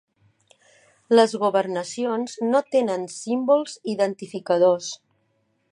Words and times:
Les 1.19 1.35
governacions 1.43 2.35
no 2.53 2.63
tenen 2.77 3.07
símbols 3.17 3.77
identificadors. 3.95 4.91